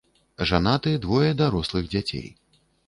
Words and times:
Жанаты, 0.51 0.95
двое 1.03 1.31
дарослых 1.43 1.83
дзяцей. 1.95 2.27